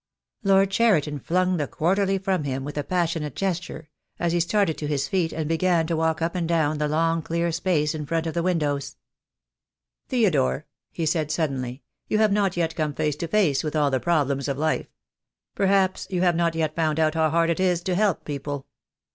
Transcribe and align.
'"Lord 0.43 0.71
Cheriton 0.71 1.19
flung 1.19 1.57
the 1.57 1.67
Quarterly 1.67 2.17
from 2.17 2.43
him 2.43 2.63
with 2.63 2.75
a 2.75 2.83
11* 2.83 2.85
164 2.87 2.87
THE 2.87 2.87
DAY 2.87 2.89
WILL 2.89 2.89
COME. 2.89 3.05
passionate 3.05 3.35
gesture, 3.35 3.89
as 4.25 4.31
he 4.31 4.39
started 4.39 4.77
to 4.79 4.87
his 4.87 5.07
feet 5.07 5.31
and 5.31 5.47
began 5.47 5.85
to 5.85 5.95
walk 5.95 6.23
up 6.23 6.33
and 6.33 6.49
down 6.49 6.79
the 6.79 6.87
long 6.87 7.21
clear 7.21 7.51
space 7.51 7.93
in 7.93 8.07
front 8.07 8.25
of 8.25 8.33
the 8.33 8.41
windows. 8.41 8.95
"Theodore," 10.09 10.65
he 10.91 11.05
said 11.05 11.29
suddenly, 11.29 11.83
"you 12.07 12.17
have 12.17 12.31
not 12.31 12.57
yet 12.57 12.75
come 12.75 12.95
face 12.95 13.15
to 13.17 13.27
face 13.27 13.63
with 13.63 13.75
all 13.75 13.91
the 13.91 13.99
problems 13.99 14.47
of 14.47 14.57
life. 14.57 14.87
Perhaps 15.53 16.07
you 16.09 16.23
have 16.23 16.35
not 16.35 16.55
yet 16.55 16.75
found 16.75 16.99
out 16.99 17.13
how 17.13 17.29
hard 17.29 17.51
it 17.51 17.59
is 17.59 17.81
to 17.83 17.93
help 17.93 18.25
people. 18.25 18.65